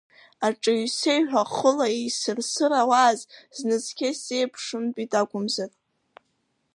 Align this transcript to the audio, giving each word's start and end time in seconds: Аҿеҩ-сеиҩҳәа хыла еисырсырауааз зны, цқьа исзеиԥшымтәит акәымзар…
Аҿеҩ-сеиҩҳәа 0.47 1.43
хыла 1.53 1.87
еисырсырауааз 1.97 3.19
зны, 3.57 3.77
цқьа 3.83 4.07
исзеиԥшымтәит 4.11 5.11
акәымзар… 5.21 5.71